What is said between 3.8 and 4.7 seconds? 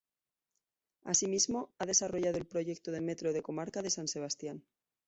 de San Sebastián.